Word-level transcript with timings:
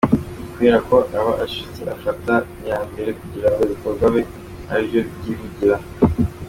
Kubera 0.53 0.77
ko 0.87 0.95
aba 1.19 1.31
acecetse 1.43 1.81
afata 1.95 2.33
iya 2.63 2.79
mbere 2.89 3.09
kugira 3.19 3.47
ngo 3.51 3.59
ibikorwa 3.65 4.03
abe 4.09 4.21
aribyo 4.73 4.99
byivugira. 5.17 5.77